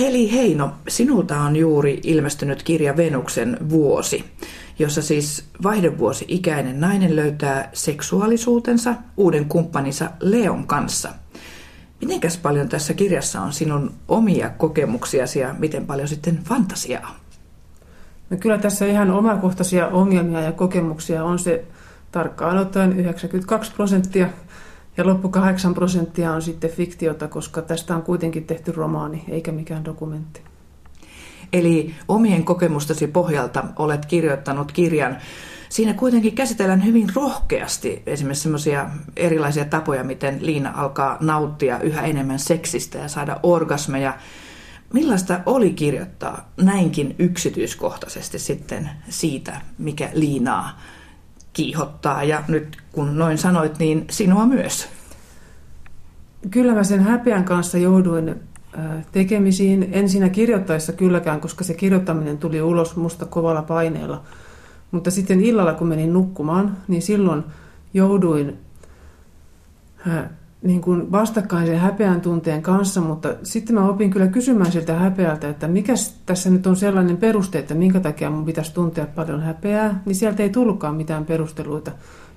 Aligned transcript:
Heli 0.00 0.32
Heino, 0.32 0.72
sinulta 0.88 1.40
on 1.40 1.56
juuri 1.56 2.00
ilmestynyt 2.04 2.62
kirja 2.62 2.96
Venuksen 2.96 3.58
vuosi, 3.70 4.24
jossa 4.78 5.02
siis 5.02 5.44
vaihdevuosi-ikäinen 5.62 6.80
nainen 6.80 7.16
löytää 7.16 7.70
seksuaalisuutensa 7.72 8.94
uuden 9.16 9.44
kumppaninsa 9.44 10.10
Leon 10.20 10.66
kanssa. 10.66 11.08
Mitenkäs 12.00 12.38
paljon 12.38 12.68
tässä 12.68 12.94
kirjassa 12.94 13.40
on 13.40 13.52
sinun 13.52 13.92
omia 14.08 14.50
kokemuksiasi 14.50 15.38
ja 15.38 15.54
miten 15.58 15.86
paljon 15.86 16.08
sitten 16.08 16.38
fantasiaa? 16.44 17.16
No 18.30 18.36
kyllä 18.36 18.58
tässä 18.58 18.86
ihan 18.86 19.10
omakohtaisia 19.10 19.88
ongelmia 19.88 20.40
ja 20.40 20.52
kokemuksia 20.52 21.24
on 21.24 21.38
se 21.38 21.64
tarkkaan 22.12 22.58
ottaen 22.58 23.00
92 23.00 23.72
prosenttia 23.72 24.28
ja 25.00 25.06
loppu 25.06 25.28
8 25.28 25.74
prosenttia 25.74 26.32
on 26.32 26.42
sitten 26.42 26.70
fiktiota, 26.70 27.28
koska 27.28 27.62
tästä 27.62 27.96
on 27.96 28.02
kuitenkin 28.02 28.44
tehty 28.44 28.72
romaani 28.72 29.24
eikä 29.28 29.52
mikään 29.52 29.84
dokumentti. 29.84 30.40
Eli 31.52 31.94
omien 32.08 32.44
kokemustasi 32.44 33.06
pohjalta 33.06 33.64
olet 33.76 34.06
kirjoittanut 34.06 34.72
kirjan. 34.72 35.16
Siinä 35.68 35.94
kuitenkin 35.94 36.34
käsitellään 36.34 36.84
hyvin 36.84 37.08
rohkeasti 37.14 38.02
esimerkiksi 38.06 38.42
sellaisia 38.42 38.90
erilaisia 39.16 39.64
tapoja, 39.64 40.04
miten 40.04 40.38
Liina 40.40 40.72
alkaa 40.76 41.16
nauttia 41.20 41.78
yhä 41.78 42.02
enemmän 42.02 42.38
seksistä 42.38 42.98
ja 42.98 43.08
saada 43.08 43.40
orgasmeja. 43.42 44.18
Millaista 44.92 45.40
oli 45.46 45.70
kirjoittaa 45.70 46.50
näinkin 46.56 47.14
yksityiskohtaisesti 47.18 48.38
sitten 48.38 48.90
siitä, 49.08 49.60
mikä 49.78 50.10
Liinaa 50.14 50.80
kiihottaa 51.52 52.24
ja 52.24 52.44
nyt 52.48 52.76
kun 52.92 53.18
noin 53.18 53.38
sanoit, 53.38 53.78
niin 53.78 54.04
sinua 54.10 54.46
myös. 54.46 54.99
Kyllä 56.50 56.74
mä 56.74 56.84
sen 56.84 57.00
häpeän 57.00 57.44
kanssa 57.44 57.78
jouduin 57.78 58.34
tekemisiin. 59.12 59.88
En 59.92 60.08
siinä 60.08 60.28
kirjoittaessa 60.28 60.92
kylläkään, 60.92 61.40
koska 61.40 61.64
se 61.64 61.74
kirjoittaminen 61.74 62.38
tuli 62.38 62.62
ulos 62.62 62.96
musta 62.96 63.26
kovalla 63.26 63.62
paineella. 63.62 64.22
Mutta 64.90 65.10
sitten 65.10 65.40
illalla, 65.40 65.74
kun 65.74 65.88
menin 65.88 66.12
nukkumaan, 66.12 66.76
niin 66.88 67.02
silloin 67.02 67.44
jouduin 67.94 68.58
niin 70.62 70.80
kuin 70.80 71.12
vastakkaisen 71.12 71.78
häpeän 71.78 72.20
tunteen 72.20 72.62
kanssa, 72.62 73.00
mutta 73.00 73.34
sitten 73.42 73.74
mä 73.74 73.88
opin 73.88 74.10
kyllä 74.10 74.26
kysymään 74.26 74.72
siltä 74.72 74.94
häpeältä, 74.94 75.48
että 75.48 75.68
mikä 75.68 75.92
tässä 76.26 76.50
nyt 76.50 76.66
on 76.66 76.76
sellainen 76.76 77.16
peruste, 77.16 77.58
että 77.58 77.74
minkä 77.74 78.00
takia 78.00 78.30
mun 78.30 78.44
pitäisi 78.44 78.74
tuntea 78.74 79.06
paljon 79.06 79.42
häpeää, 79.42 80.02
niin 80.06 80.16
sieltä 80.16 80.42
ei 80.42 80.50
tullutkaan 80.50 80.94
mitään 80.94 81.24
perusteluita, 81.24 81.90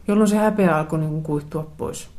jolloin 0.07 0.29
se 0.29 0.37
häpeä 0.37 0.77
alkoi 0.77 0.99
niin 0.99 1.11
kuin 1.11 1.23
kuihtua 1.23 1.71
pois. 1.77 2.12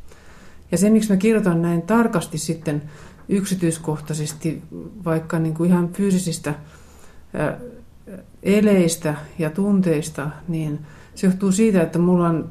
Ja 0.71 0.77
se, 0.77 0.89
miksi 0.89 1.09
mä 1.09 1.17
kirjoitan 1.17 1.61
näin 1.61 1.81
tarkasti 1.81 2.37
sitten 2.37 2.81
yksityiskohtaisesti, 3.29 4.61
vaikka 5.05 5.39
niin 5.39 5.53
kuin 5.53 5.69
ihan 5.69 5.89
fyysisistä 5.93 6.53
eleistä 8.43 9.15
ja 9.39 9.49
tunteista, 9.49 10.29
niin 10.47 10.79
se 11.15 11.27
johtuu 11.27 11.51
siitä, 11.51 11.81
että 11.81 11.99
mulla 11.99 12.29
on 12.29 12.49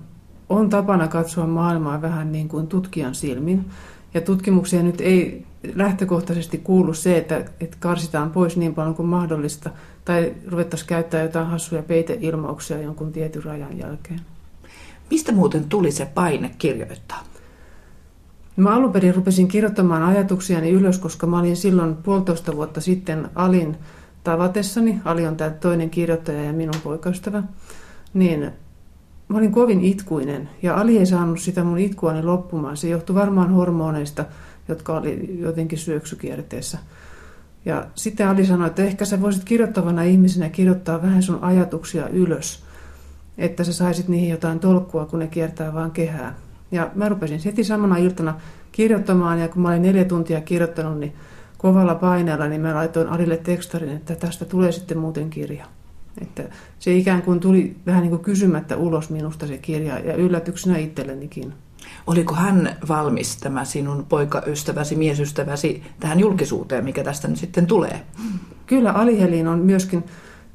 on 0.48 0.70
tapana 0.70 1.08
katsoa 1.08 1.46
maailmaa 1.46 2.02
vähän 2.02 2.32
niin 2.32 2.48
kuin 2.48 2.66
tutkijan 2.66 3.14
silmin. 3.14 3.64
Ja 4.14 4.20
tutkimuksia 4.20 4.82
nyt 4.82 5.00
ei 5.00 5.46
lähtökohtaisesti 5.74 6.58
kuulu 6.58 6.94
se, 6.94 7.16
että, 7.16 7.36
että 7.60 7.76
karsitaan 7.80 8.30
pois 8.30 8.56
niin 8.56 8.74
paljon 8.74 8.94
kuin 8.94 9.08
mahdollista, 9.08 9.70
tai 10.04 10.34
ruvettaisiin 10.46 10.88
käyttää 10.88 11.22
jotain 11.22 11.46
hassuja 11.46 11.82
peiteilmauksia 11.82 12.82
jonkun 12.82 13.12
tietyn 13.12 13.44
rajan 13.44 13.78
jälkeen. 13.78 14.20
Mistä 15.10 15.32
muuten 15.32 15.64
tuli 15.64 15.90
se 15.90 16.06
paine 16.06 16.50
kirjoittaa? 16.58 17.24
Mä 18.56 18.74
alun 18.74 18.92
perin 18.92 19.14
rupesin 19.14 19.48
kirjoittamaan 19.48 20.02
ajatuksiani 20.02 20.70
ylös, 20.70 20.98
koska 20.98 21.26
mä 21.26 21.38
olin 21.38 21.56
silloin 21.56 21.96
puolitoista 21.96 22.56
vuotta 22.56 22.80
sitten 22.80 23.28
Alin 23.34 23.76
tavatessani. 24.24 25.00
Ali 25.04 25.26
on 25.26 25.36
tämä 25.36 25.50
toinen 25.50 25.90
kirjoittaja 25.90 26.44
ja 26.44 26.52
minun 26.52 26.80
poikaystävä. 26.84 27.42
Niin 28.14 28.50
mä 29.28 29.38
olin 29.38 29.52
kovin 29.52 29.80
itkuinen 29.80 30.48
ja 30.62 30.76
Ali 30.80 30.98
ei 30.98 31.06
saanut 31.06 31.40
sitä 31.40 31.64
mun 31.64 31.78
itkuani 31.78 32.22
loppumaan. 32.22 32.76
Se 32.76 32.88
johtui 32.88 33.14
varmaan 33.14 33.50
hormoneista, 33.50 34.24
jotka 34.68 34.96
oli 34.96 35.38
jotenkin 35.40 35.78
syöksykierteessä. 35.78 36.78
Ja 37.64 37.86
sitten 37.94 38.28
Ali 38.28 38.46
sanoi, 38.46 38.66
että 38.66 38.84
ehkä 38.84 39.04
sä 39.04 39.20
voisit 39.20 39.44
kirjoittavana 39.44 40.02
ihmisenä 40.02 40.48
kirjoittaa 40.48 41.02
vähän 41.02 41.22
sun 41.22 41.38
ajatuksia 41.42 42.08
ylös, 42.08 42.64
että 43.38 43.64
sä 43.64 43.72
saisit 43.72 44.08
niihin 44.08 44.30
jotain 44.30 44.60
tolkkua, 44.60 45.06
kun 45.06 45.18
ne 45.18 45.26
kiertää 45.26 45.74
vaan 45.74 45.90
kehää. 45.90 46.34
Ja 46.72 46.90
mä 46.94 47.08
rupesin 47.08 47.40
heti 47.44 47.64
samana 47.64 47.96
iltana 47.96 48.34
kirjoittamaan, 48.72 49.40
ja 49.40 49.48
kun 49.48 49.62
mä 49.62 49.68
olin 49.68 49.82
neljä 49.82 50.04
tuntia 50.04 50.40
kirjoittanut, 50.40 50.98
niin 50.98 51.12
kovalla 51.58 51.94
paineella, 51.94 52.48
niin 52.48 52.60
mä 52.60 52.74
laitoin 52.74 53.08
Alille 53.08 53.36
tekstarin, 53.36 53.96
että 53.96 54.14
tästä 54.14 54.44
tulee 54.44 54.72
sitten 54.72 54.98
muuten 54.98 55.30
kirja. 55.30 55.66
Että 56.22 56.42
se 56.78 56.92
ikään 56.92 57.22
kuin 57.22 57.40
tuli 57.40 57.76
vähän 57.86 58.02
niin 58.02 58.10
kuin 58.10 58.22
kysymättä 58.22 58.76
ulos 58.76 59.10
minusta 59.10 59.46
se 59.46 59.58
kirja 59.58 59.98
ja 59.98 60.14
yllätyksenä 60.14 60.78
itsellenikin. 60.78 61.52
Oliko 62.06 62.34
hän 62.34 62.76
valmis, 62.88 63.36
tämä 63.36 63.64
sinun 63.64 64.06
poikaystäväsi, 64.08 64.96
miesystäväsi, 64.96 65.82
tähän 66.00 66.20
julkisuuteen, 66.20 66.84
mikä 66.84 67.04
tästä 67.04 67.28
nyt 67.28 67.38
sitten 67.38 67.66
tulee? 67.66 68.00
Kyllä 68.66 68.92
Alihelin 68.92 69.48
on 69.48 69.58
myöskin 69.58 70.04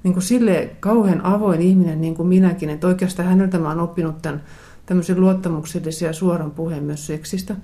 niin 0.03 0.13
kuin 0.13 0.23
sille 0.23 0.69
kauhean 0.79 1.25
avoin 1.25 1.61
ihminen 1.61 2.01
niin 2.01 2.15
kuin 2.15 2.27
minäkin, 2.27 2.69
että 2.69 2.87
oikeastaan 2.87 3.29
häneltä 3.29 3.59
mä 3.59 3.67
oon 3.67 3.79
oppinut 3.79 4.21
tämän 4.21 4.43
tämmöisen 4.89 5.19
luottamuksellisen 5.19 6.07
ja 6.07 6.13
suoran 6.13 6.51
puheen 6.51 6.83
myös 6.83 7.07
seksistä. 7.07 7.55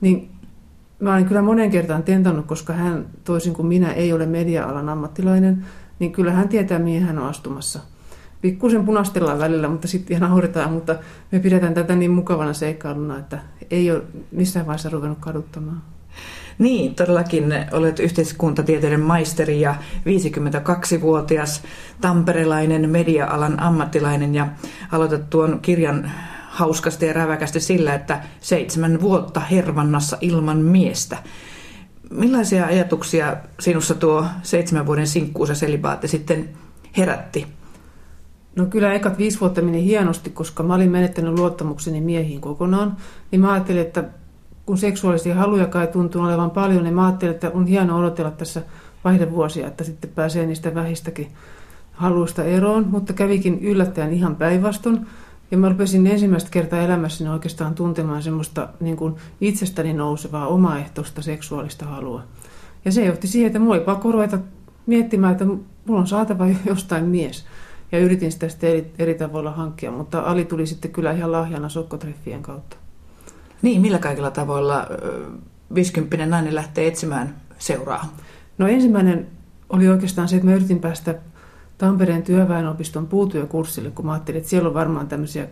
Niin 0.00 0.30
mä 1.00 1.12
olen 1.12 1.24
kyllä 1.24 1.42
monen 1.42 1.70
kertaan 1.70 2.02
tentannut, 2.02 2.46
koska 2.46 2.72
hän 2.72 3.06
toisin 3.24 3.52
kuin 3.52 3.66
minä 3.66 3.92
ei 3.92 4.12
ole 4.12 4.26
media-alan 4.26 4.88
ammattilainen– 4.88 5.64
niin 6.02 6.12
kyllä 6.12 6.32
hän 6.32 6.48
tietää, 6.48 6.78
mihin 6.78 7.02
hän 7.02 7.18
on 7.18 7.28
astumassa. 7.28 7.80
Pikkusen 8.40 8.84
punastellaan 8.84 9.38
välillä, 9.38 9.68
mutta 9.68 9.88
sitten 9.88 10.16
ihan 10.16 10.30
nauretaan, 10.30 10.72
mutta 10.72 10.96
me 11.32 11.38
pidetään 11.38 11.74
tätä 11.74 11.96
niin 11.96 12.10
mukavana 12.10 12.52
seikkailuna, 12.52 13.18
että 13.18 13.38
ei 13.70 13.90
ole 13.90 14.02
missään 14.32 14.66
vaiheessa 14.66 14.88
ruvennut 14.90 15.18
kaduttamaan. 15.18 15.82
Niin, 16.58 16.94
todellakin 16.94 17.44
olet 17.72 17.98
yhteiskuntatieteiden 17.98 19.00
maisteri 19.00 19.60
ja 19.60 19.74
52-vuotias 20.06 21.62
tamperelainen 22.00 22.90
media-alan 22.90 23.60
ammattilainen 23.60 24.34
ja 24.34 24.48
aloitat 24.92 25.30
tuon 25.30 25.58
kirjan 25.62 26.10
hauskasti 26.52 27.06
ja 27.06 27.12
räväkästi 27.12 27.60
sillä, 27.60 27.94
että 27.94 28.22
seitsemän 28.40 29.00
vuotta 29.00 29.40
hervannassa 29.40 30.18
ilman 30.20 30.58
miestä. 30.58 31.16
Millaisia 32.10 32.66
ajatuksia 32.66 33.36
sinussa 33.60 33.94
tuo 33.94 34.26
seitsemän 34.42 34.86
vuoden 34.86 35.06
sinkkuus 35.06 35.50
selibaatti 35.52 36.08
sitten 36.08 36.48
herätti? 36.96 37.46
No 38.56 38.66
kyllä 38.66 38.92
ekat 38.92 39.18
viisi 39.18 39.40
vuotta 39.40 39.62
meni 39.62 39.84
hienosti, 39.84 40.30
koska 40.30 40.62
mä 40.62 40.74
olin 40.74 40.90
menettänyt 40.90 41.38
luottamukseni 41.38 42.00
miehiin 42.00 42.40
kokonaan. 42.40 42.96
Niin 43.30 43.40
mä 43.40 43.52
ajattelin, 43.52 43.82
että 43.82 44.04
kun 44.66 44.78
seksuaalisia 44.78 45.34
haluja 45.34 45.66
kai 45.66 45.86
tuntuu 45.86 46.22
olevan 46.22 46.50
paljon, 46.50 46.82
niin 46.82 46.94
mä 46.94 47.06
ajattelin, 47.06 47.34
että 47.34 47.50
on 47.54 47.66
hienoa 47.66 47.98
odotella 47.98 48.30
tässä 48.30 48.62
vaihdevuosia, 49.04 49.66
että 49.66 49.84
sitten 49.84 50.10
pääsee 50.14 50.46
niistä 50.46 50.74
vähistäkin 50.74 51.32
haluista 51.92 52.44
eroon. 52.44 52.86
Mutta 52.90 53.12
kävikin 53.12 53.58
yllättäen 53.58 54.12
ihan 54.12 54.36
päinvastoin. 54.36 55.06
Ja 55.52 55.58
mä 55.58 55.68
rupesin 55.68 56.06
ensimmäistä 56.06 56.50
kertaa 56.50 56.82
elämässäni 56.82 57.30
oikeastaan 57.30 57.74
tuntemaan 57.74 58.22
semmoista 58.22 58.68
niin 58.80 58.96
kuin 58.96 59.14
itsestäni 59.40 59.92
nousevaa 59.92 60.46
omaehtoista 60.46 61.22
seksuaalista 61.22 61.86
halua. 61.86 62.22
Ja 62.84 62.92
se 62.92 63.04
johti 63.04 63.28
siihen, 63.28 63.46
että 63.46 63.58
mulla 63.58 63.74
oli 63.74 63.84
pakko 63.84 64.12
ruveta 64.12 64.38
miettimään, 64.86 65.32
että 65.32 65.44
mulla 65.44 66.00
on 66.00 66.06
saatava 66.06 66.46
jostain 66.66 67.04
mies. 67.04 67.44
Ja 67.92 67.98
yritin 67.98 68.32
sitä 68.32 68.48
sitten 68.48 68.70
eri, 68.70 68.92
eri 68.98 69.14
tavoilla 69.14 69.50
hankkia, 69.50 69.90
mutta 69.90 70.20
Ali 70.20 70.44
tuli 70.44 70.66
sitten 70.66 70.90
kyllä 70.90 71.12
ihan 71.12 71.32
lahjana 71.32 71.68
sokkotreffien 71.68 72.42
kautta. 72.42 72.76
Niin, 73.62 73.80
millä 73.80 73.98
kaikilla 73.98 74.30
tavoilla 74.30 74.86
50 75.74 76.26
nainen 76.26 76.54
lähtee 76.54 76.86
etsimään 76.86 77.36
seuraa? 77.58 78.16
No 78.58 78.68
ensimmäinen 78.68 79.26
oli 79.68 79.88
oikeastaan 79.88 80.28
se, 80.28 80.36
että 80.36 80.48
mä 80.48 80.54
yritin 80.54 80.80
päästä 80.80 81.14
Tampereen 81.82 82.22
työväenopiston 82.22 83.06
puutyökurssille, 83.06 83.90
kun 83.90 84.06
mä 84.06 84.12
ajattelin, 84.12 84.38
että 84.38 84.50
siellä 84.50 84.68
on 84.68 84.74
varmaan 84.74 85.08
tämmöisiä 85.08 85.46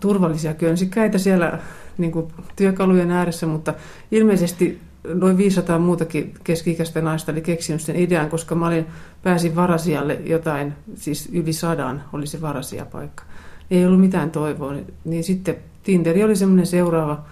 turvallisia 0.00 0.54
könsikäitä 0.54 1.18
siellä 1.18 1.58
niin 1.98 2.12
kuin 2.12 2.28
työkalujen 2.56 3.10
ääressä, 3.10 3.46
mutta 3.46 3.74
ilmeisesti 4.10 4.80
noin 5.14 5.36
500 5.36 5.78
muutakin 5.78 6.34
keski-ikäistä 6.44 7.00
naista 7.00 7.32
oli 7.32 7.40
keksinyt 7.40 7.80
sen 7.80 7.96
idean, 7.96 8.30
koska 8.30 8.54
mä 8.54 8.66
olin, 8.66 8.86
pääsin 9.22 9.56
varasialle 9.56 10.20
jotain, 10.24 10.72
siis 10.94 11.28
yli 11.32 11.52
sadan 11.52 12.04
oli 12.12 12.26
se 12.26 12.40
varasijapaikka. 12.40 13.24
Ei 13.70 13.86
ollut 13.86 14.00
mitään 14.00 14.30
toivoa, 14.30 14.74
niin 15.04 15.24
sitten 15.24 15.56
Tinderi 15.82 16.24
oli 16.24 16.36
semmoinen 16.36 16.66
seuraava, 16.66 17.24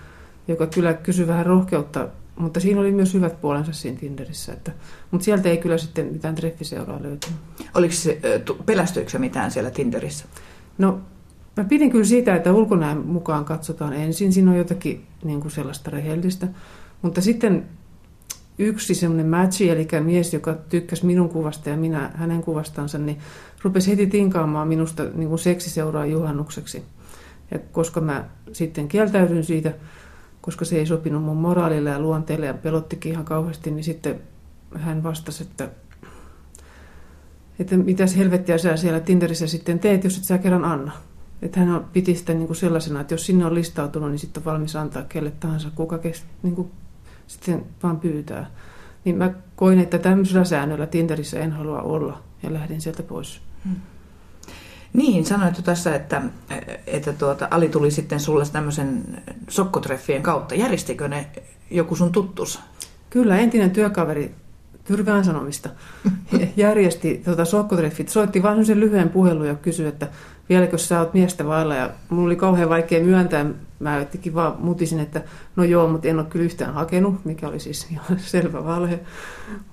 joka 0.49 0.67
kyllä 0.67 0.95
kysyi 0.95 1.27
vähän 1.27 1.47
rohkeutta 1.47 2.09
mutta 2.37 2.61
siinä 2.61 2.81
oli 2.81 2.93
myös 2.93 3.15
hyvät 3.15 3.41
puolensa 3.41 3.73
siinä 3.73 3.99
Tinderissä. 4.01 4.53
Että, 4.53 4.73
mutta 5.11 5.25
sieltä 5.25 5.49
ei 5.49 5.57
kyllä 5.57 5.79
sitten 5.79 6.07
mitään 6.07 6.35
treffiseuraa 6.35 7.03
löytynyt. 7.03 7.39
Oliko 7.75 7.95
se, 7.95 8.21
pelästyykö 8.67 9.19
mitään 9.19 9.51
siellä 9.51 9.71
Tinderissä? 9.71 10.25
No 10.79 11.01
mä 11.57 11.65
pidin 11.65 11.91
kyllä 11.91 12.05
siitä, 12.05 12.35
että 12.35 12.53
ulkonäön 12.53 12.99
mukaan 12.99 13.45
katsotaan 13.45 13.93
ensin. 13.93 14.33
Siinä 14.33 14.51
on 14.51 14.57
jotakin 14.57 15.07
niin 15.25 15.41
kuin 15.41 15.51
sellaista 15.51 15.91
rehellistä. 15.91 16.49
Mutta 17.03 17.21
sitten 17.21 17.67
yksi 18.59 18.95
semmoinen 18.95 19.27
matchi, 19.27 19.71
eli 19.71 19.89
mies, 20.01 20.35
joka 20.35 20.55
tykkäsi 20.55 21.07
minun 21.07 21.29
kuvasta 21.29 21.71
ja 21.71 21.77
minä 21.77 22.11
hänen 22.15 22.43
kuvastansa, 22.43 22.99
niin 22.99 23.19
rupesi 23.63 23.91
heti 23.91 24.07
tinkaamaan 24.07 24.69
minusta 24.69 25.05
niin 25.15 25.29
kuin 25.29 25.39
seksiseuraa 25.39 26.07
juhannukseksi. 26.07 26.83
Ja 27.51 27.59
koska 27.73 28.01
mä 28.01 28.25
sitten 28.53 28.89
kieltäydyin 28.89 29.45
siitä, 29.45 29.73
koska 30.43 30.65
se 30.65 30.77
ei 30.77 30.87
sopinut 30.87 31.23
mun 31.23 31.37
moraalille 31.37 31.91
ja 31.91 32.01
luonteelle 32.01 32.47
ja 32.47 32.55
pelottikin 32.55 33.13
ihan 33.13 33.25
kauheasti, 33.25 33.71
niin 33.71 33.85
sitten 33.85 34.21
hän 34.75 35.03
vastasi, 35.03 35.43
että, 35.43 35.69
että 37.59 37.77
mitäs 37.77 38.17
helvettiä 38.17 38.59
sä 38.59 38.77
siellä 38.77 39.01
Tinderissä 39.01 39.47
sitten 39.47 39.79
teet, 39.79 40.05
jos 40.05 40.19
et 40.19 40.25
sä 40.25 40.39
kerran 40.39 40.65
anna. 40.65 40.93
Että 41.43 41.61
hän 41.61 41.85
piti 41.93 42.15
sitä 42.15 42.35
niin 42.35 42.47
kuin 42.47 42.57
sellaisena, 42.57 43.01
että 43.01 43.15
jos 43.15 43.27
sinne 43.27 43.47
on 43.47 43.55
listautunut, 43.55 44.11
niin 44.11 44.19
sitten 44.19 44.41
on 44.41 44.45
valmis 44.45 44.77
antaa 44.77 45.03
kelle 45.03 45.31
tahansa, 45.31 45.69
kuka 45.75 45.99
kest, 45.99 46.25
niin 46.43 46.55
kuin 46.55 46.71
sitten 47.27 47.65
vaan 47.83 48.01
pyytää. 48.01 48.51
Niin 49.05 49.17
mä 49.17 49.35
koin, 49.57 49.79
että 49.79 49.99
tämmöisellä 49.99 50.45
säännöllä 50.45 50.87
Tinderissä 50.87 51.39
en 51.39 51.53
halua 51.53 51.83
olla 51.83 52.23
ja 52.43 52.53
lähdin 52.53 52.81
sieltä 52.81 53.03
pois. 53.03 53.41
Hmm. 53.65 53.77
Niin, 54.93 55.25
sanoit 55.25 55.57
jo 55.57 55.63
tässä, 55.63 55.95
että, 55.95 56.23
että 56.87 57.13
tuota, 57.13 57.49
Ali 57.51 57.69
tuli 57.69 57.91
sitten 57.91 58.21
sulle 58.21 58.45
tämmöisen 58.53 59.03
sokkotreffien 59.49 60.23
kautta. 60.23 60.55
Järjestikö 60.55 61.09
ne 61.09 61.27
joku 61.71 61.97
sun 61.97 62.13
tuttus? 62.13 62.61
Kyllä, 63.11 63.39
entinen 63.39 63.71
työkaveri 63.71 64.35
Tyrvään 64.85 65.25
Sanomista 65.25 65.71
järjesti 66.57 67.23
tota, 67.25 67.45
sokkotreffit. 67.45 68.09
Soitti 68.09 68.43
vain 68.43 68.67
sen 68.67 68.81
lyhyen 68.81 69.09
puhelun 69.09 69.47
ja 69.47 69.55
kysyi, 69.55 69.87
että 69.87 70.09
vieläkö 70.49 70.79
sä 70.79 71.01
oot 71.01 71.15
miestä 71.15 71.47
vailla. 71.47 71.75
Ja 71.75 71.91
mulla 72.09 72.27
oli 72.27 72.37
kauhean 72.37 72.69
vaikea 72.69 73.05
myöntää. 73.05 73.47
Mä 73.79 73.99
jotenkin 73.99 74.35
vaan 74.35 74.57
mutisin, 74.59 75.01
että 75.01 75.23
no 75.57 75.65
joo, 75.65 75.89
mutta 75.89 76.09
en 76.09 76.19
ole 76.19 76.27
kyllä 76.27 76.45
yhtään 76.45 76.75
hakenut, 76.75 77.25
mikä 77.25 77.49
oli 77.49 77.61
siis 77.61 77.87
ihan 77.91 78.19
selvä 78.35 78.65
valhe. 78.65 79.01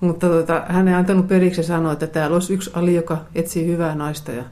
Mutta 0.00 0.28
tota, 0.28 0.62
hän 0.68 0.88
ei 0.88 0.94
antanut 0.94 1.28
periksi 1.28 1.60
ja 1.60 1.66
sanoi, 1.66 1.92
että 1.92 2.06
täällä 2.06 2.34
olisi 2.34 2.54
yksi 2.54 2.70
Ali, 2.74 2.94
joka 2.94 3.18
etsii 3.34 3.66
hyvää 3.66 3.94
naista 3.94 4.32
ja, 4.32 4.44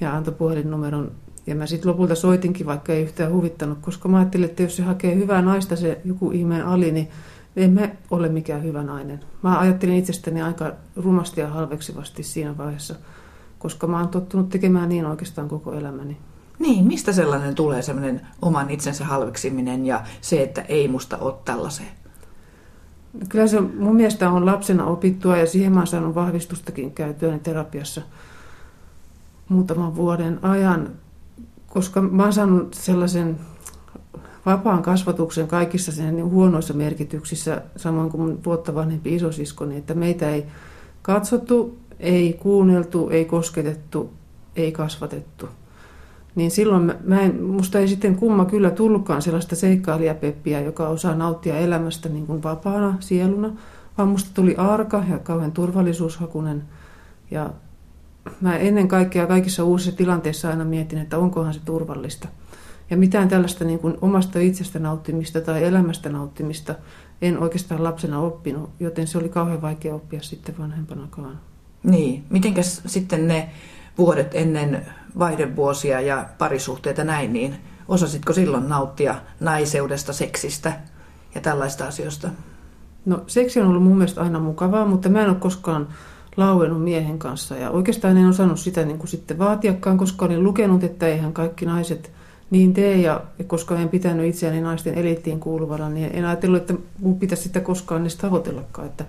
ja 0.00 0.16
antoi 0.16 0.34
puhelinnumeron. 0.34 1.12
Ja 1.46 1.54
mä 1.54 1.66
sitten 1.66 1.90
lopulta 1.90 2.14
soitinkin, 2.14 2.66
vaikka 2.66 2.92
ei 2.92 3.02
yhtään 3.02 3.32
huvittanut, 3.32 3.78
koska 3.80 4.08
mä 4.08 4.18
ajattelin, 4.18 4.50
että 4.50 4.62
jos 4.62 4.76
se 4.76 4.82
hakee 4.82 5.14
hyvää 5.14 5.42
naista, 5.42 5.76
se 5.76 6.00
joku 6.04 6.30
ihmeen 6.30 6.66
Ali, 6.66 6.92
niin 6.92 7.08
en 7.56 7.72
mä 7.72 7.88
ole 8.10 8.28
mikään 8.28 8.62
hyvä 8.62 8.82
nainen. 8.82 9.20
Mä 9.42 9.58
ajattelin 9.58 9.96
itsestäni 9.96 10.42
aika 10.42 10.72
rumasti 10.96 11.40
ja 11.40 11.48
halveksivasti 11.48 12.22
siinä 12.22 12.58
vaiheessa, 12.58 12.94
koska 13.58 13.86
mä 13.86 13.98
oon 13.98 14.08
tottunut 14.08 14.48
tekemään 14.48 14.88
niin 14.88 15.06
oikeastaan 15.06 15.48
koko 15.48 15.72
elämäni. 15.72 16.16
Niin, 16.58 16.86
mistä 16.86 17.12
sellainen 17.12 17.54
tulee, 17.54 17.82
sellainen 17.82 18.26
oman 18.42 18.70
itsensä 18.70 19.04
halveksiminen 19.04 19.86
ja 19.86 20.04
se, 20.20 20.42
että 20.42 20.62
ei 20.62 20.88
musta 20.88 21.16
ole 21.16 21.34
tällaiseen? 21.44 21.88
Kyllä 23.28 23.46
se 23.46 23.60
mun 23.60 23.96
mielestä 23.96 24.30
on 24.30 24.46
lapsena 24.46 24.86
opittua 24.86 25.36
ja 25.36 25.46
siihen 25.46 25.72
mä 25.72 25.80
oon 25.80 25.86
saanut 25.86 26.14
vahvistustakin 26.14 26.92
käytyäni 26.92 27.38
terapiassa 27.38 28.02
muutaman 29.50 29.96
vuoden 29.96 30.38
ajan, 30.42 30.88
koska 31.66 32.00
mä 32.00 32.22
oon 32.22 32.32
saanut 32.32 32.74
sellaisen 32.74 33.36
vapaan 34.46 34.82
kasvatuksen 34.82 35.48
kaikissa 35.48 35.92
sen 35.92 36.16
niin 36.16 36.30
huonoissa 36.30 36.74
merkityksissä, 36.74 37.62
samoin 37.76 38.10
kuin 38.10 38.20
mun 38.20 38.40
vuotta 38.46 38.74
vanhempi 38.74 39.14
isosiskoni, 39.14 39.76
että 39.76 39.94
meitä 39.94 40.30
ei 40.30 40.46
katsottu, 41.02 41.78
ei 41.98 42.32
kuunneltu, 42.32 43.08
ei 43.08 43.24
kosketettu, 43.24 44.10
ei 44.56 44.72
kasvatettu. 44.72 45.48
Niin 46.34 46.50
silloin 46.50 46.94
mä 47.04 47.20
en, 47.20 47.42
musta 47.42 47.78
ei 47.78 47.88
sitten 47.88 48.16
kumma 48.16 48.44
kyllä 48.44 48.70
tullutkaan 48.70 49.22
sellaista 49.22 49.56
seikkailijapeppiä, 49.56 50.60
joka 50.60 50.88
osaa 50.88 51.14
nauttia 51.14 51.56
elämästä 51.56 52.08
niin 52.08 52.26
kuin 52.26 52.42
vapaana 52.42 52.96
sieluna, 53.00 53.52
vaan 53.98 54.08
musta 54.08 54.30
tuli 54.34 54.56
arka 54.56 55.04
ja 55.10 55.18
kauhean 55.18 55.52
turvallisuushakunen. 55.52 56.62
Ja 57.30 57.50
mä 58.40 58.56
ennen 58.56 58.88
kaikkea 58.88 59.26
kaikissa 59.26 59.64
uusissa 59.64 59.96
tilanteissa 59.96 60.48
aina 60.48 60.64
mietin, 60.64 60.98
että 60.98 61.18
onkohan 61.18 61.54
se 61.54 61.60
turvallista– 61.64 62.28
ja 62.90 62.96
mitään 62.96 63.28
tällaista 63.28 63.64
niin 63.64 63.78
kuin 63.78 63.98
omasta 64.00 64.38
itsestä 64.38 64.78
nauttimista 64.78 65.40
tai 65.40 65.64
elämästä 65.64 66.08
nauttimista 66.08 66.74
en 67.22 67.38
oikeastaan 67.38 67.84
lapsena 67.84 68.20
oppinut, 68.20 68.70
joten 68.80 69.06
se 69.06 69.18
oli 69.18 69.28
kauhean 69.28 69.62
vaikea 69.62 69.94
oppia 69.94 70.22
sitten 70.22 70.58
vanhempanakaan. 70.58 71.40
Niin, 71.82 72.24
mitenkäs 72.30 72.82
sitten 72.86 73.28
ne 73.28 73.50
vuodet 73.98 74.34
ennen 74.34 74.86
vaihdevuosia 75.18 76.00
ja 76.00 76.26
parisuhteita 76.38 77.04
näin, 77.04 77.32
niin 77.32 77.56
osasitko 77.88 78.32
silloin 78.32 78.68
nauttia 78.68 79.14
naiseudesta, 79.40 80.12
seksistä 80.12 80.72
ja 81.34 81.40
tällaista 81.40 81.86
asioista? 81.86 82.28
No 83.06 83.24
seksi 83.26 83.60
on 83.60 83.68
ollut 83.68 83.82
mun 83.82 83.96
mielestä 83.96 84.20
aina 84.20 84.38
mukavaa, 84.38 84.86
mutta 84.86 85.08
mä 85.08 85.22
en 85.22 85.28
ole 85.28 85.36
koskaan 85.36 85.88
lauennut 86.36 86.84
miehen 86.84 87.18
kanssa 87.18 87.56
ja 87.56 87.70
oikeastaan 87.70 88.16
en 88.16 88.28
osannut 88.28 88.60
sitä 88.60 88.84
niin 88.84 88.98
kuin 88.98 89.08
sitten 89.08 89.38
vaatiakaan, 89.38 89.98
koska 89.98 90.24
olin 90.24 90.44
lukenut, 90.44 90.84
että 90.84 91.06
eihän 91.06 91.32
kaikki 91.32 91.66
naiset 91.66 92.10
niin 92.50 92.74
tee, 92.74 92.96
ja 92.96 93.22
koska 93.46 93.78
en 93.78 93.88
pitänyt 93.88 94.26
itseäni 94.26 94.60
naisten 94.60 94.94
eliittiin 94.94 95.40
kuuluvana, 95.40 95.88
niin 95.88 96.10
en 96.12 96.24
ajatellut, 96.24 96.60
että 96.60 96.74
mun 96.98 97.18
pitäisi 97.18 97.42
sitä 97.42 97.60
koskaan 97.60 98.00
edes 98.00 98.16
tavoitellakaan. 98.16 98.88
Että, 98.88 99.04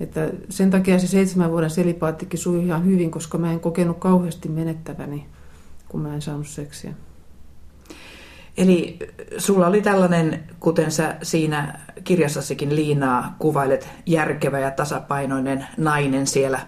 että 0.00 0.30
sen 0.48 0.70
takia 0.70 0.98
se 0.98 1.06
seitsemän 1.06 1.50
vuoden 1.50 1.70
selipaattikin 1.70 2.38
sui 2.38 2.64
ihan 2.64 2.84
hyvin, 2.84 3.10
koska 3.10 3.38
mä 3.38 3.52
en 3.52 3.60
kokenut 3.60 3.98
kauheasti 3.98 4.48
menettäväni, 4.48 5.26
kun 5.88 6.00
mä 6.00 6.14
en 6.14 6.22
saanut 6.22 6.48
seksiä. 6.48 6.94
Eli 8.56 8.98
sulla 9.38 9.66
oli 9.66 9.82
tällainen, 9.82 10.44
kuten 10.60 10.92
sä 10.92 11.16
siinä 11.22 11.78
kirjassasikin 12.04 12.76
Liinaa 12.76 13.36
kuvailet, 13.38 13.88
järkevä 14.06 14.58
ja 14.58 14.70
tasapainoinen 14.70 15.66
nainen 15.76 16.26
siellä 16.26 16.60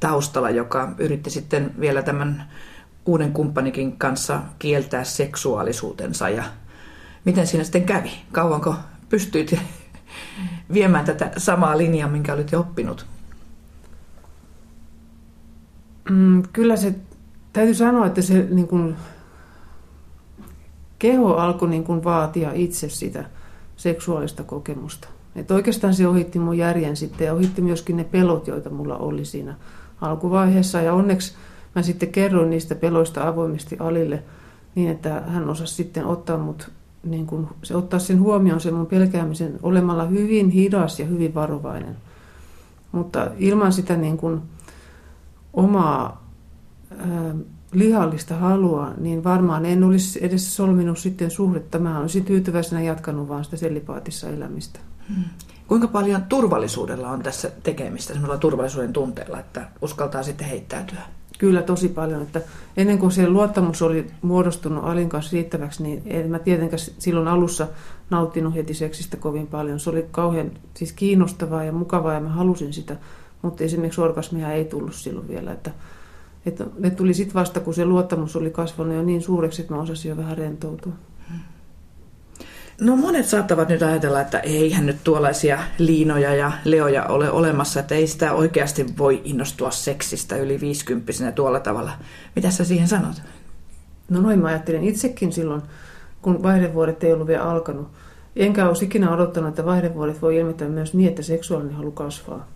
taustalla, 0.00 0.50
joka 0.50 0.92
yritti 0.98 1.30
sitten 1.30 1.74
vielä 1.80 2.02
tämän 2.02 2.48
uuden 3.06 3.32
kumppanikin 3.32 3.96
kanssa 3.96 4.40
kieltää 4.58 5.04
seksuaalisuutensa 5.04 6.28
ja 6.28 6.44
miten 7.24 7.46
siinä 7.46 7.64
sitten 7.64 7.84
kävi? 7.84 8.12
Kauanko 8.32 8.74
pystyit 9.08 9.58
viemään 10.72 11.04
tätä 11.04 11.30
samaa 11.36 11.78
linjaa, 11.78 12.08
minkä 12.08 12.34
olit 12.34 12.52
jo 12.52 12.60
oppinut? 12.60 13.06
Mm, 16.10 16.42
kyllä 16.52 16.76
se, 16.76 16.94
täytyy 17.52 17.74
sanoa, 17.74 18.06
että 18.06 18.22
se 18.22 18.46
niin 18.50 18.68
kuin, 18.68 18.96
keho 21.00 21.34
alkoi 21.34 21.68
niin 21.68 21.84
kuin, 21.84 22.04
vaatia 22.04 22.52
itse 22.54 22.88
sitä 22.88 23.24
seksuaalista 23.76 24.44
kokemusta. 24.44 25.08
Et 25.36 25.50
oikeastaan 25.50 25.94
se 25.94 26.06
ohitti 26.06 26.38
mun 26.38 26.58
järjen 26.58 26.96
sitten 26.96 27.26
ja 27.26 27.34
ohitti 27.34 27.62
myöskin 27.62 27.96
ne 27.96 28.04
pelot, 28.04 28.46
joita 28.46 28.70
mulla 28.70 28.96
oli 28.96 29.24
siinä 29.24 29.54
alkuvaiheessa. 30.00 30.80
Ja 30.80 30.94
onneksi 30.94 31.34
mä 31.74 31.82
sitten 31.82 32.12
kerroin 32.12 32.50
niistä 32.50 32.74
peloista 32.74 33.28
avoimesti 33.28 33.76
Alille 33.78 34.22
niin, 34.74 34.90
että 34.90 35.22
hän 35.26 35.48
osasi 35.48 35.74
sitten 35.74 36.06
ottaa 36.06 36.38
mut, 36.38 36.70
niin 37.04 37.26
kun, 37.26 37.48
se 37.62 37.76
ottaa 37.76 38.00
sen 38.00 38.20
huomioon 38.20 38.60
sen 38.60 38.74
mun 38.74 38.86
pelkäämisen 38.86 39.58
olemalla 39.62 40.04
hyvin 40.04 40.50
hidas 40.50 41.00
ja 41.00 41.06
hyvin 41.06 41.34
varovainen. 41.34 41.96
Mutta 42.92 43.30
ilman 43.38 43.72
sitä 43.72 43.96
niin 43.96 44.16
kun, 44.16 44.42
omaa 45.52 46.24
ää, 46.98 47.34
lihallista 47.72 48.34
halua, 48.34 48.90
niin 48.98 49.24
varmaan 49.24 49.66
en 49.66 49.84
olisi 49.84 50.24
edes 50.24 50.56
solminut 50.56 50.98
sitten 50.98 51.30
suhdetta. 51.30 51.78
Mä 51.78 52.00
olisin 52.00 52.24
tyytyväisenä 52.24 52.82
jatkanut 52.82 53.28
vaan 53.28 53.44
sitä 53.44 53.56
sellipaatissa 53.56 54.28
elämistä. 54.28 54.80
Hmm. 55.08 55.24
Kuinka 55.68 55.88
paljon 55.88 56.22
turvallisuudella 56.22 57.10
on 57.10 57.22
tässä 57.22 57.50
tekemistä, 57.62 58.12
semmoilla 58.12 58.38
turvallisuuden 58.38 58.92
tunteella, 58.92 59.40
että 59.40 59.68
uskaltaa 59.82 60.22
sitten 60.22 60.46
heittäytyä? 60.46 61.02
Kyllä 61.38 61.62
tosi 61.62 61.88
paljon, 61.88 62.22
että 62.22 62.40
ennen 62.76 62.98
kuin 62.98 63.12
se 63.12 63.28
luottamus 63.28 63.82
oli 63.82 64.06
muodostunut 64.22 64.84
Alin 64.84 65.08
kanssa 65.08 65.32
riittäväksi, 65.32 65.82
niin 65.82 66.02
en 66.06 66.30
mä 66.30 66.38
tietenkään 66.38 66.80
silloin 66.98 67.28
alussa 67.28 67.68
nauttinut 68.10 68.54
heti 68.54 68.74
seksistä 68.74 69.16
kovin 69.16 69.46
paljon. 69.46 69.80
Se 69.80 69.90
oli 69.90 70.06
kauhean 70.10 70.50
siis 70.74 70.92
kiinnostavaa 70.92 71.64
ja 71.64 71.72
mukavaa 71.72 72.14
ja 72.14 72.20
mä 72.20 72.28
halusin 72.28 72.72
sitä, 72.72 72.96
mutta 73.42 73.64
esimerkiksi 73.64 74.00
orgasmia 74.00 74.52
ei 74.52 74.64
tullut 74.64 74.94
silloin 74.94 75.28
vielä. 75.28 75.52
Että, 75.52 75.70
että 76.46 76.64
ne 76.78 76.90
tuli 76.90 77.14
sitten 77.14 77.34
vasta, 77.34 77.60
kun 77.60 77.74
se 77.74 77.84
luottamus 77.84 78.36
oli 78.36 78.50
kasvanut 78.50 78.94
jo 78.94 79.02
niin 79.02 79.22
suureksi, 79.22 79.62
että 79.62 79.74
mä 79.74 79.80
osasin 79.80 80.08
jo 80.08 80.16
vähän 80.16 80.38
rentoutua. 80.38 80.92
No 82.80 82.96
monet 82.96 83.26
saattavat 83.26 83.68
nyt 83.68 83.82
ajatella, 83.82 84.20
että 84.20 84.38
eihän 84.38 84.86
nyt 84.86 84.96
tuollaisia 85.04 85.58
liinoja 85.78 86.34
ja 86.34 86.52
leoja 86.64 87.06
ole 87.06 87.30
olemassa, 87.30 87.80
että 87.80 87.94
ei 87.94 88.06
sitä 88.06 88.32
oikeasti 88.32 88.86
voi 88.98 89.20
innostua 89.24 89.70
seksistä 89.70 90.36
yli 90.36 90.60
50 90.60 91.32
tuolla 91.32 91.60
tavalla. 91.60 91.92
Mitä 92.36 92.50
sä 92.50 92.64
siihen 92.64 92.88
sanot? 92.88 93.22
No 94.08 94.20
noin 94.20 94.38
mä 94.38 94.48
ajattelin 94.48 94.84
itsekin 94.84 95.32
silloin, 95.32 95.62
kun 96.22 96.42
vaihdevuodet 96.42 97.04
ei 97.04 97.12
ollut 97.12 97.26
vielä 97.26 97.42
alkanut. 97.42 97.88
Enkä 98.36 98.68
olisi 98.68 98.84
ikinä 98.84 99.10
odottanut, 99.14 99.48
että 99.48 99.64
vaihdevuodet 99.64 100.22
voi 100.22 100.36
ilmetä 100.36 100.64
myös 100.64 100.94
niin, 100.94 101.08
että 101.08 101.22
seksuaalinen 101.22 101.76
halu 101.76 101.90
kasvaa. 101.90 102.46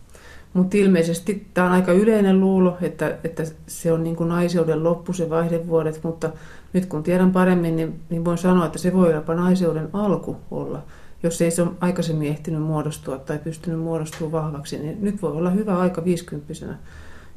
Mutta 0.54 0.76
ilmeisesti 0.76 1.46
tämä 1.54 1.66
on 1.66 1.73
aika 1.73 1.92
yleinen 1.92 2.40
luulo, 2.40 2.76
että, 2.82 3.18
että 3.25 3.42
se 3.66 3.92
on 3.92 4.04
niin 4.04 4.16
kuin 4.16 4.28
naiseuden 4.28 4.84
loppu 4.84 5.12
se 5.12 5.30
vaihdevuodet, 5.30 6.00
mutta 6.02 6.30
nyt 6.73 6.87
kun 6.87 7.02
tiedän 7.02 7.32
paremmin, 7.32 7.76
niin, 7.76 8.00
niin 8.11 8.25
voin 8.25 8.38
sanoa, 8.38 8.66
että 8.66 8.78
se 8.78 8.92
voi 8.92 9.12
jopa 9.12 9.34
naiseuden 9.34 9.88
alku 9.92 10.37
olla. 10.50 10.82
jos 11.23 11.42
ei 11.42 11.50
se 11.50 11.62
ole 11.62 11.70
aikaisemmin 11.80 12.28
ehtinyt 12.28 12.62
muodostua 12.62 13.18
tai 13.18 13.38
pystynyt 13.38 13.80
muodostua 13.80 14.32
vahvaksi, 14.32 14.78
niin 14.78 14.99
nyt 15.00 15.23
voi 15.23 15.32
olla 15.32 15.50
hyvä 15.50 15.78
aika 15.78 16.04
viisikymppisenä. 16.04 16.78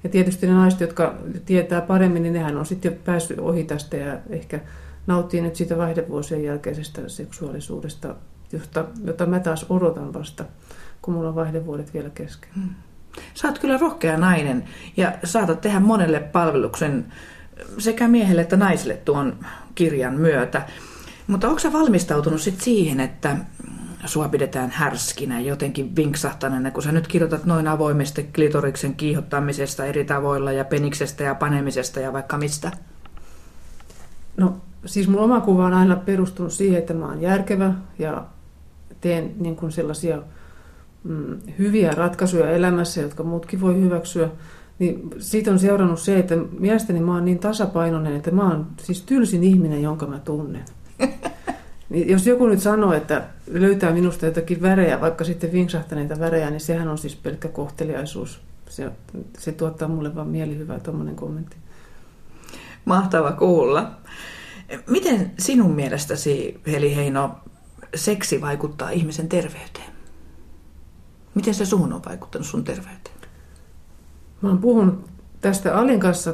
Ja 0.04 0.10
tietysti 0.10 0.48
ne 0.48 0.54
naiset, 0.54 0.80
jotka 0.80 1.16
tietää 1.46 1.82
paremmin, 1.82 2.24
niin 2.24 2.34
nehän 2.34 2.58
on 2.58 2.66
sitten 2.66 2.92
jo 2.92 2.98
päässyt 3.06 3.40
ohi 3.40 3.64
tästä 3.64 3.98
ja 3.98 4.18
ehkä 4.30 4.60
nauttii 5.08 5.42
nyt 5.42 5.56
siitä 5.56 5.78
vaihdevuosien 5.78 6.44
jälkeisestä 6.44 7.02
seksuaalisuudesta, 7.10 8.16
jota, 8.52 8.86
jota 9.06 9.26
mä 9.26 9.40
taas 9.40 9.66
odotan 9.70 10.14
vasta, 10.14 10.46
kun 11.02 11.14
mulla 11.14 11.30
on 11.30 11.36
vaihdevuodet 11.36 11.94
vielä 11.94 12.10
kesken. 12.10 12.50
Hmm. 12.56 12.70
Sä 13.34 13.48
oot 13.48 13.60
kyllä 13.60 13.78
rohkea 13.78 14.18
nainen 14.18 14.64
ja 14.98 15.14
saatat 15.24 15.62
tehdä 15.62 15.80
monelle 15.80 16.20
palveluksen 16.20 17.14
sekä 17.78 18.08
miehelle 18.08 18.42
että 18.42 18.58
naiselle 18.58 18.94
tuon 18.94 19.38
kirjan 19.76 20.14
myötä. 20.14 20.62
Mutta 21.28 21.48
onko 21.48 21.60
sä 21.60 21.74
valmistautunut 21.74 22.42
sit 22.42 22.62
siihen, 22.62 23.00
että 23.00 23.38
sua 24.06 24.30
pidetään 24.30 24.70
härskinä, 24.70 25.40
jotenkin 25.40 25.96
vinksahtaneena, 25.96 26.72
kun 26.72 26.84
sä 26.84 26.92
nyt 26.92 27.08
kirjoitat 27.08 27.46
noin 27.46 27.68
avoimesti 27.68 28.24
klitoriksen 28.36 28.96
kiihottamisesta 28.96 29.86
eri 29.86 30.06
tavoilla 30.06 30.52
ja 30.52 30.66
peniksestä 30.66 31.24
ja 31.24 31.36
panemisesta 31.36 32.00
ja 32.00 32.14
vaikka 32.14 32.38
mistä? 32.38 32.72
No 34.38 34.58
siis 34.86 35.08
mun 35.08 35.20
oma 35.20 35.42
kuva 35.42 35.66
on 35.66 35.74
aina 35.74 35.96
perustunut 35.96 36.54
siihen, 36.54 36.80
että 36.80 36.94
mä 36.94 37.06
oon 37.06 37.22
järkevä 37.22 37.74
ja 38.00 38.26
teen 39.02 39.36
niin 39.40 39.56
kuin 39.56 39.72
sellaisia 39.72 40.22
mm, 41.04 41.39
hyviä 41.60 41.92
ratkaisuja 41.92 42.51
elämässä, 42.51 43.01
jotka 43.01 43.24
muutkin 43.24 43.62
voi 43.62 43.75
hyväksyä. 43.75 44.30
Niin 44.80 45.10
siitä 45.20 45.51
on 45.51 45.60
seurannut 45.60 46.00
se, 46.00 46.20
että 46.20 46.36
mielestäni 46.60 47.00
mä 47.00 47.13
oon 47.13 47.25
niin 47.25 47.39
tasapainoinen, 47.39 48.16
että 48.16 48.32
mä 48.32 48.50
oon 48.50 48.68
siis 48.77 49.01
tylsin 49.01 49.44
ihminen, 49.44 49.82
jonka 49.82 50.06
mä 50.08 50.20
tunnen. 50.20 50.66
Niin 51.89 52.10
jos 52.10 52.27
joku 52.27 52.48
nyt 52.48 52.62
sanoo, 52.62 52.94
että 52.94 53.24
löytää 53.51 53.92
minusta 53.92 54.25
jotakin 54.25 54.62
värejä, 54.62 55.01
vaikka 55.01 55.24
sitten 55.24 55.51
vinksahtaneita 55.51 56.20
värejä, 56.20 56.50
niin 56.50 56.60
sehän 56.60 56.88
on 56.88 56.98
siis 56.98 57.16
pelkkä 57.16 57.48
kohteliaisuus. 57.48 58.39
Se, 58.70 58.92
se 59.38 59.51
tuottaa 59.51 59.88
mulle 59.88 60.16
vaan 60.16 60.27
mielihyvää 60.27 60.80
tuommoinen 60.80 61.16
kommentti. 61.16 61.56
Mahtava 62.86 63.32
kuulla. 63.32 63.92
Miten 64.88 65.32
sinun 65.39 65.72
mielestäsi, 65.72 66.62
Heli 66.68 66.96
Heino, 66.96 67.36
seksi 67.96 68.42
vaikuttaa 68.42 68.89
ihmisen 68.89 69.30
terveyteen? 69.30 69.97
Miten 71.38 71.53
se 71.53 71.65
suhun 71.65 71.94
on 71.94 72.01
vaikuttanut 72.06 72.48
sun 72.48 72.63
terveyteen? 72.63 73.17
Mä 74.41 74.50
oon 74.50 74.58
puhunut 74.58 75.10
tästä 75.41 75.77
Alin 75.77 76.00
kanssa, 76.00 76.34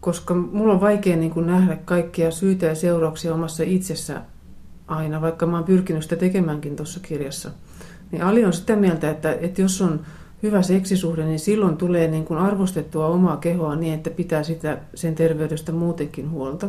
koska 0.00 0.34
mulla 0.34 0.72
on 0.72 0.80
vaikea 0.80 1.16
niin 1.16 1.30
kuin 1.30 1.46
nähdä 1.46 1.76
kaikkia 1.76 2.30
syitä 2.30 2.66
ja 2.66 2.74
seurauksia 2.74 3.34
omassa 3.34 3.62
itsessä 3.62 4.22
aina, 4.86 5.20
vaikka 5.20 5.46
mä 5.46 5.56
oon 5.56 5.64
pyrkinyt 5.64 6.02
sitä 6.02 6.16
tekemäänkin 6.16 6.76
tuossa 6.76 7.00
kirjassa. 7.00 7.50
Niin 8.12 8.22
Ali 8.22 8.44
on 8.44 8.52
sitä 8.52 8.76
mieltä, 8.76 9.10
että, 9.10 9.32
että 9.32 9.62
jos 9.62 9.82
on 9.82 10.00
hyvä 10.42 10.62
seksisuhde, 10.62 11.24
niin 11.24 11.38
silloin 11.38 11.76
tulee 11.76 12.08
niin 12.08 12.24
kuin 12.24 12.40
arvostettua 12.40 13.06
omaa 13.06 13.36
kehoa 13.36 13.76
niin, 13.76 13.94
että 13.94 14.10
pitää 14.10 14.42
sitä 14.42 14.78
sen 14.94 15.14
terveydestä 15.14 15.72
muutenkin 15.72 16.30
huolta. 16.30 16.68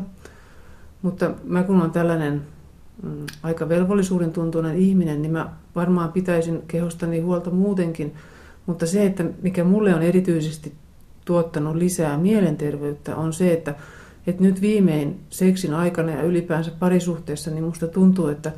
Mutta 1.01 1.31
mä 1.43 1.63
kun 1.63 1.79
olen 1.79 1.91
tällainen 1.91 2.41
mm, 3.03 3.25
aika 3.43 3.69
velvollisuuden 3.69 4.31
tuntuinen 4.31 4.77
ihminen, 4.77 5.21
niin 5.21 5.31
mä 5.31 5.53
varmaan 5.75 6.11
pitäisin 6.11 6.61
kehostani 6.67 7.19
huolta 7.19 7.49
muutenkin. 7.49 8.13
Mutta 8.65 8.85
se, 8.85 9.05
että 9.05 9.25
mikä 9.41 9.63
mulle 9.63 9.95
on 9.95 10.01
erityisesti 10.01 10.73
tuottanut 11.25 11.75
lisää 11.75 12.17
mielenterveyttä, 12.17 13.15
on 13.15 13.33
se, 13.33 13.53
että 13.53 13.75
että 14.27 14.43
nyt 14.43 14.61
viimein 14.61 15.19
seksin 15.29 15.73
aikana 15.73 16.11
ja 16.11 16.23
ylipäänsä 16.23 16.71
parisuhteessa, 16.79 17.51
niin 17.51 17.63
musta 17.63 17.87
tuntuu, 17.87 18.27
että, 18.27 18.51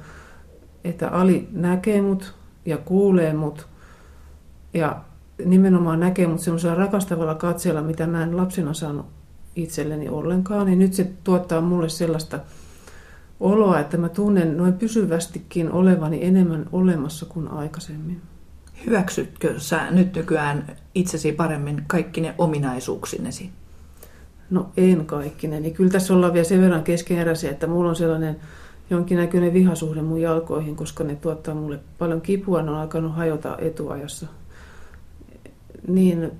että 0.83 1.09
Ali 1.09 1.47
näkee 1.51 2.01
mut 2.01 2.33
ja 2.65 2.77
kuulee 2.77 3.33
mut 3.33 3.67
ja 4.73 5.01
nimenomaan 5.45 5.99
näkee 5.99 6.27
mut 6.27 6.39
semmoisella 6.39 6.75
rakastavalla 6.75 7.35
katseella, 7.35 7.81
mitä 7.81 8.07
mä 8.07 8.23
en 8.23 8.37
lapsena 8.37 8.73
saanut 8.73 9.05
itselleni 9.55 10.09
ollenkaan. 10.09 10.65
Niin 10.65 10.79
nyt 10.79 10.93
se 10.93 11.11
tuottaa 11.23 11.61
mulle 11.61 11.89
sellaista 11.89 12.39
oloa, 13.39 13.79
että 13.79 13.97
mä 13.97 14.09
tunnen 14.09 14.57
noin 14.57 14.73
pysyvästikin 14.73 15.71
olevani 15.71 16.25
enemmän 16.25 16.65
olemassa 16.71 17.25
kuin 17.25 17.47
aikaisemmin. 17.47 18.21
Hyväksytkö 18.85 19.59
sä 19.59 19.91
nyt 19.91 20.15
nykyään 20.15 20.75
itsesi 20.95 21.31
paremmin 21.31 21.83
kaikki 21.87 22.21
ne 22.21 22.35
ominaisuuksinesi? 22.37 23.49
No 24.49 24.69
en 24.77 25.05
kaikkinen. 25.05 25.61
Niin 25.61 25.73
kyllä 25.73 25.91
tässä 25.91 26.13
ollaan 26.13 26.33
vielä 26.33 26.43
sen 26.43 26.61
verran 26.61 26.83
keskeneräisiä, 26.83 27.51
että 27.51 27.67
mulla 27.67 27.89
on 27.89 27.95
sellainen 27.95 28.35
jonkinnäköinen 28.89 29.53
vihasuhde 29.53 30.01
mun 30.01 30.21
jalkoihin, 30.21 30.75
koska 30.75 31.03
ne 31.03 31.15
tuottaa 31.15 31.55
mulle 31.55 31.79
paljon 31.99 32.21
kipua, 32.21 32.61
ne 32.61 32.71
on 32.71 32.77
alkanut 32.77 33.15
hajota 33.15 33.57
etuajassa. 33.57 34.27
Niin 35.87 36.31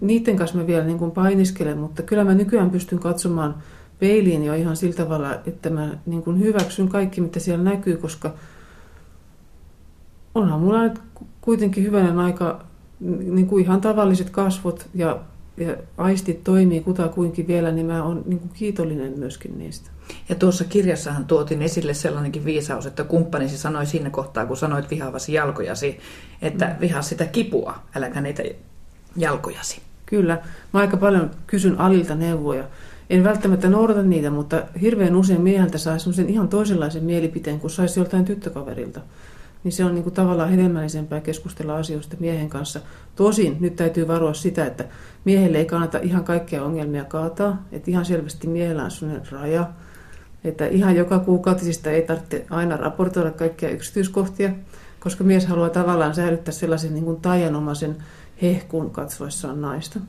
niiden 0.00 0.36
kanssa 0.36 0.58
mä 0.58 0.66
vielä 0.66 0.84
niin 0.84 0.98
kuin 0.98 1.10
painiskelen, 1.10 1.78
mutta 1.78 2.02
kyllä 2.02 2.24
mä 2.24 2.34
nykyään 2.34 2.70
pystyn 2.70 2.98
katsomaan 2.98 3.54
peiliin 4.02 4.44
jo 4.44 4.54
ihan 4.54 4.76
sillä 4.76 4.94
tavalla, 4.94 5.34
että 5.46 5.70
mä 5.70 5.90
niin 6.06 6.22
kuin 6.22 6.40
hyväksyn 6.40 6.88
kaikki, 6.88 7.20
mitä 7.20 7.40
siellä 7.40 7.64
näkyy, 7.64 7.96
koska 7.96 8.34
onhan 10.34 10.60
mulla 10.60 10.82
nyt 10.82 10.98
kuitenkin 11.40 11.84
hyvänen 11.84 12.18
aika 12.18 12.64
niin 13.00 13.46
kuin 13.46 13.64
ihan 13.64 13.80
tavalliset 13.80 14.30
kasvot 14.30 14.88
ja 14.94 15.20
ja 15.56 15.76
aistit 15.98 16.44
toimii 16.44 16.80
kutakuinkin 16.80 17.46
vielä, 17.46 17.72
niin 17.72 17.86
mä 17.86 18.04
oon 18.04 18.22
niin 18.26 18.38
kuin 18.38 18.50
kiitollinen 18.54 19.18
myöskin 19.18 19.58
niistä. 19.58 19.90
Ja 20.28 20.34
tuossa 20.34 20.64
kirjassahan 20.64 21.24
tuotiin 21.24 21.62
esille 21.62 21.94
sellainenkin 21.94 22.44
viisaus, 22.44 22.86
että 22.86 23.04
kumppanisi 23.04 23.58
sanoi 23.58 23.86
siinä 23.86 24.10
kohtaa, 24.10 24.46
kun 24.46 24.56
sanoit 24.56 24.90
vihaavasi 24.90 25.32
jalkojasi, 25.32 25.98
että 26.42 26.66
mm. 26.66 26.80
vihaa 26.80 27.02
sitä 27.02 27.24
kipua, 27.24 27.74
äläkä 27.94 28.20
niitä 28.20 28.42
jalkojasi. 29.16 29.80
Kyllä. 30.06 30.38
Mä 30.72 30.80
aika 30.80 30.96
paljon 30.96 31.30
kysyn 31.46 31.80
Alilta 31.80 32.14
neuvoja. 32.14 32.64
En 33.12 33.24
välttämättä 33.24 33.68
noudata 33.68 34.02
niitä, 34.02 34.30
mutta 34.30 34.62
hirveän 34.80 35.16
usein 35.16 35.40
mieheltä 35.40 35.78
saa 35.78 35.96
ihan 36.28 36.48
toisenlaisen 36.48 37.04
mielipiteen 37.04 37.60
kuin 37.60 37.70
saisi 37.70 38.00
joltain 38.00 38.24
tyttökaverilta 38.24 39.00
niin 39.64 39.72
se 39.72 39.84
on 39.84 39.94
niin 39.94 40.02
kuin 40.02 40.14
tavallaan 40.14 40.50
hedelmällisempää 40.50 41.20
keskustella 41.20 41.76
asioista 41.76 42.16
miehen 42.20 42.48
kanssa. 42.48 42.80
Tosin 43.16 43.56
nyt 43.60 43.76
täytyy 43.76 44.08
varoa 44.08 44.34
sitä, 44.34 44.66
että 44.66 44.84
miehelle 45.24 45.58
ei 45.58 45.64
kannata 45.64 45.98
ihan 45.98 46.24
kaikkia 46.24 46.64
ongelmia 46.64 47.04
kaataa, 47.04 47.62
että 47.72 47.90
ihan 47.90 48.04
selvästi 48.04 48.46
miehellä 48.46 48.84
on 48.84 48.90
sellainen 48.90 49.32
raja, 49.32 49.70
että 50.44 50.66
ihan 50.66 50.96
joka 50.96 51.18
kuukautisista 51.18 51.90
ei 51.90 52.02
tarvitse 52.02 52.46
aina 52.50 52.76
raportoida 52.76 53.30
kaikkia 53.30 53.70
yksityiskohtia, 53.70 54.50
koska 55.00 55.24
mies 55.24 55.46
haluaa 55.46 55.70
tavallaan 55.70 56.14
säilyttää 56.14 56.52
sellaisen 56.52 56.94
niin 56.94 57.04
kuin 57.04 57.20
taianomaisen 57.20 57.96
hehkuun 58.42 58.90
katsoessaan 58.90 59.60
naista. 59.60 60.00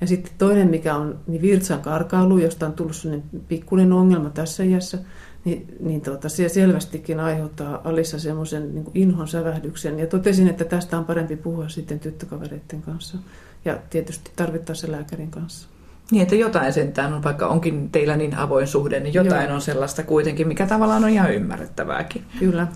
Ja 0.00 0.06
sitten 0.06 0.32
toinen, 0.38 0.68
mikä 0.68 0.94
on 0.94 1.18
niin 1.26 1.42
virtsan 1.42 1.80
karkailu, 1.80 2.38
josta 2.38 2.66
on 2.66 2.72
tullut 2.72 2.96
sellainen 2.96 3.28
pikkuinen 3.48 3.92
ongelma 3.92 4.30
tässä 4.30 4.62
iässä, 4.62 4.98
niin, 5.44 5.76
niin 5.80 6.00
tuota, 6.00 6.28
se 6.28 6.48
selvästikin 6.48 7.20
aiheuttaa 7.20 7.80
Alissa 7.84 8.18
semmoisen 8.18 8.74
niin 8.74 8.90
inhon 8.94 9.28
sävähdyksen. 9.28 9.98
Ja 9.98 10.06
totesin, 10.06 10.48
että 10.48 10.64
tästä 10.64 10.98
on 10.98 11.04
parempi 11.04 11.36
puhua 11.36 11.68
sitten 11.68 12.00
tyttökavereiden 12.00 12.82
kanssa 12.82 13.18
ja 13.64 13.78
tietysti 13.90 14.30
tarvittaessa 14.36 14.92
lääkärin 14.92 15.30
kanssa. 15.30 15.68
Niin, 16.10 16.22
että 16.22 16.34
jotain 16.34 16.72
sentään 16.72 17.12
on, 17.12 17.22
vaikka 17.22 17.46
onkin 17.46 17.90
teillä 17.90 18.16
niin 18.16 18.36
avoin 18.36 18.66
suhde, 18.66 19.00
niin 19.00 19.14
jotain 19.14 19.44
Joo. 19.44 19.54
on 19.54 19.60
sellaista 19.60 20.02
kuitenkin, 20.02 20.48
mikä 20.48 20.66
tavallaan 20.66 21.04
on 21.04 21.10
ihan 21.10 21.34
ymmärrettävääkin. 21.34 22.24
Kyllä. 22.38 22.66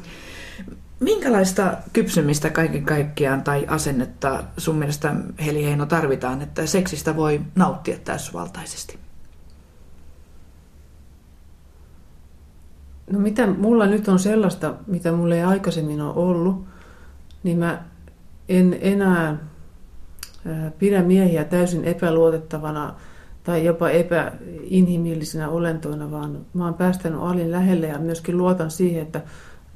Minkälaista 1.00 1.76
kypsymistä 1.92 2.50
kaiken 2.50 2.84
kaikkiaan 2.84 3.42
tai 3.42 3.66
asennetta 3.68 4.44
sun 4.56 4.76
mielestä 4.76 5.14
Heli 5.46 5.64
Heino 5.64 5.86
tarvitaan, 5.86 6.42
että 6.42 6.66
seksistä 6.66 7.16
voi 7.16 7.40
nauttia 7.54 7.98
täysvaltaisesti? 8.04 8.98
No 13.12 13.18
mitä 13.18 13.46
mulla 13.46 13.86
nyt 13.86 14.08
on 14.08 14.18
sellaista, 14.18 14.74
mitä 14.86 15.12
mulla 15.12 15.34
ei 15.34 15.42
aikaisemmin 15.42 16.00
ole 16.00 16.14
ollut, 16.14 16.64
niin 17.42 17.58
mä 17.58 17.82
en 18.48 18.78
enää 18.80 19.36
pidä 20.78 21.02
miehiä 21.02 21.44
täysin 21.44 21.84
epäluotettavana 21.84 22.94
tai 23.44 23.64
jopa 23.64 23.90
epäinhimillisinä 23.90 25.48
olentoina, 25.48 26.10
vaan 26.10 26.46
mä 26.54 26.64
oon 26.64 26.74
päästänyt 26.74 27.20
Alin 27.22 27.52
lähelle 27.52 27.86
ja 27.86 27.98
myöskin 27.98 28.38
luotan 28.38 28.70
siihen, 28.70 29.02
että, 29.02 29.20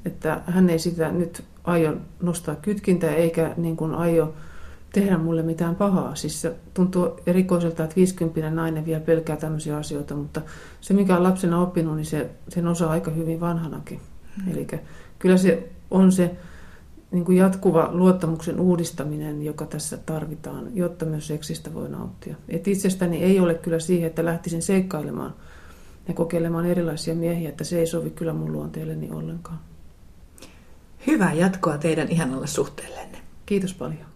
että 0.05 0.41
hän 0.45 0.69
ei 0.69 0.79
sitä 0.79 1.11
nyt 1.11 1.43
aio 1.63 1.93
nostaa 2.21 2.55
kytkintää 2.55 3.15
eikä 3.15 3.53
niin 3.57 3.77
kuin 3.77 3.95
aio 3.95 4.33
tehdä 4.93 5.17
mulle 5.17 5.41
mitään 5.43 5.75
pahaa. 5.75 6.15
Siis 6.15 6.41
se 6.41 6.55
tuntuu 6.73 7.19
erikoiselta, 7.27 7.83
että 7.83 7.95
50 7.95 8.49
nainen 8.49 8.85
vielä 8.85 8.99
pelkää 8.99 9.37
tämmöisiä 9.37 9.77
asioita, 9.77 10.15
mutta 10.15 10.41
se 10.81 10.93
mikä 10.93 11.17
on 11.17 11.23
lapsena 11.23 11.61
oppinut, 11.61 11.95
niin 11.95 12.05
se, 12.05 12.29
sen 12.49 12.67
osaa 12.67 12.91
aika 12.91 13.11
hyvin 13.11 13.39
vanhanakin. 13.39 13.99
Hmm. 14.43 14.53
Eli 14.53 14.67
kyllä 15.19 15.37
se 15.37 15.69
on 15.91 16.11
se 16.11 16.35
niin 17.11 17.25
kuin 17.25 17.37
jatkuva 17.37 17.89
luottamuksen 17.91 18.59
uudistaminen, 18.59 19.41
joka 19.41 19.65
tässä 19.65 19.97
tarvitaan, 19.97 20.75
jotta 20.75 21.05
myös 21.05 21.27
seksistä 21.27 21.73
voi 21.73 21.89
nauttia. 21.89 22.35
Et 22.49 22.67
itsestäni 22.67 23.23
ei 23.23 23.39
ole 23.39 23.53
kyllä 23.53 23.79
siihen, 23.79 24.07
että 24.07 24.25
lähtisin 24.25 24.61
seikkailemaan 24.61 25.33
ja 26.07 26.13
kokeilemaan 26.13 26.65
erilaisia 26.65 27.15
miehiä, 27.15 27.49
että 27.49 27.63
se 27.63 27.79
ei 27.79 27.87
sovi 27.87 28.09
kyllä 28.09 28.33
mun 28.33 28.51
luonteelleni 28.51 29.11
ollenkaan. 29.11 29.59
Hyvää 31.07 31.33
jatkoa 31.33 31.77
teidän 31.77 32.09
ihanalle 32.09 32.47
suhteellenne. 32.47 33.17
Kiitos 33.45 33.73
paljon. 33.73 34.14